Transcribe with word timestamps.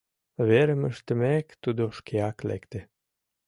Верым 0.47 0.81
ыштымек, 0.89 1.47
тудо 1.63 1.83
шкеак 1.97 2.37
лекте. 2.49 2.79